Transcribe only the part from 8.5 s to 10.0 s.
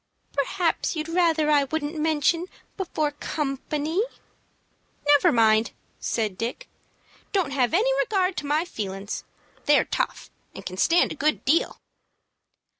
feelin's. They're